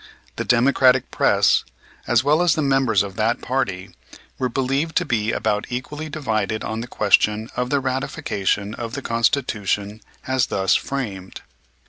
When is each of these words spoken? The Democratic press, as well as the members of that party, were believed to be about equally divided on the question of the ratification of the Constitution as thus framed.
The 0.37 0.45
Democratic 0.45 1.11
press, 1.11 1.63
as 2.07 2.23
well 2.23 2.41
as 2.41 2.55
the 2.55 2.63
members 2.63 3.03
of 3.03 3.17
that 3.17 3.39
party, 3.43 3.95
were 4.39 4.49
believed 4.49 4.95
to 4.95 5.05
be 5.05 5.31
about 5.31 5.67
equally 5.69 6.09
divided 6.09 6.63
on 6.63 6.81
the 6.81 6.87
question 6.87 7.51
of 7.55 7.69
the 7.69 7.79
ratification 7.79 8.73
of 8.73 8.93
the 8.93 9.03
Constitution 9.03 10.01
as 10.25 10.47
thus 10.47 10.73
framed. 10.73 11.41